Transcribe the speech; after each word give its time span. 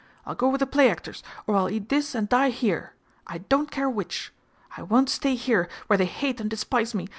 I'll 0.25 0.33
go 0.33 0.49
with 0.49 0.57
the 0.57 0.65
play 0.65 0.89
actors, 0.89 1.21
or 1.45 1.55
I'll 1.55 1.69
eat 1.69 1.89
this 1.89 2.15
and 2.15 2.27
die 2.27 2.49
here. 2.49 2.95
I 3.27 3.37
don't 3.37 3.69
care 3.69 3.87
which. 3.87 4.33
I 4.75 4.81
won't 4.81 5.09
stay 5.11 5.35
here, 5.35 5.69
where 5.85 5.97
they 5.97 6.05
hate 6.05 6.41
and 6.41 6.49
despise 6.49 6.95
me! 6.95 7.07